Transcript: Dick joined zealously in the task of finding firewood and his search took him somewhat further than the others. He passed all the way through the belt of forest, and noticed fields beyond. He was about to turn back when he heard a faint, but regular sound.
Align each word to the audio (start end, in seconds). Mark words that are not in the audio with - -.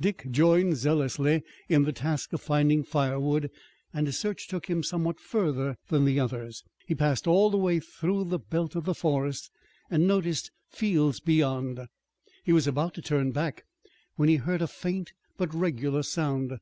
Dick 0.00 0.30
joined 0.30 0.76
zealously 0.76 1.42
in 1.68 1.82
the 1.82 1.92
task 1.92 2.32
of 2.32 2.40
finding 2.40 2.84
firewood 2.84 3.50
and 3.92 4.06
his 4.06 4.16
search 4.16 4.46
took 4.46 4.66
him 4.70 4.80
somewhat 4.84 5.18
further 5.18 5.76
than 5.88 6.04
the 6.04 6.20
others. 6.20 6.62
He 6.86 6.94
passed 6.94 7.26
all 7.26 7.50
the 7.50 7.58
way 7.58 7.80
through 7.80 8.26
the 8.26 8.38
belt 8.38 8.76
of 8.76 8.84
forest, 8.96 9.50
and 9.90 10.06
noticed 10.06 10.52
fields 10.68 11.18
beyond. 11.18 11.80
He 12.44 12.52
was 12.52 12.68
about 12.68 12.94
to 12.94 13.02
turn 13.02 13.32
back 13.32 13.64
when 14.14 14.28
he 14.28 14.36
heard 14.36 14.62
a 14.62 14.68
faint, 14.68 15.14
but 15.36 15.52
regular 15.52 16.04
sound. 16.04 16.60